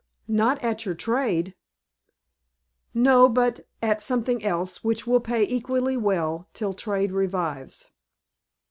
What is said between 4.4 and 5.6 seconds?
else, which will pay